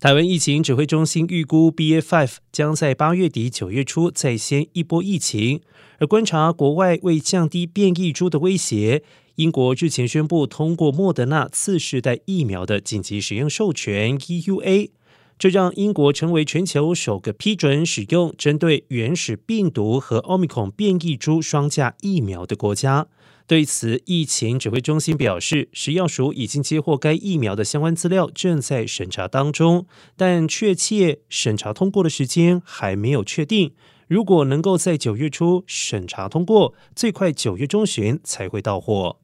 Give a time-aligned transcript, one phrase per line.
[0.00, 5.60] 台湾疫情指挥中心预估，BA.5 将在八月底九月初再掀一波疫情。
[5.98, 9.02] 而观察国外为降低变异株的威胁，
[9.34, 14.90] 英国日前宣布通过莫德纳次世代疫苗的紧急使用授权 （EUA），
[15.38, 23.06] 这让英国成为全球首个批准使用针对原始病毒和奥密克戎变异株双价疫苗的国家。
[23.46, 29.86] 对此，疫情指挥中心表示，食药署已经接获该疫苗的相关资料，正在审查当中，
[30.16, 33.72] 但确切审查通过的时间还没有确定。
[34.06, 39.20] 如果能够在九月初审查通过，最快九月中旬才会到货。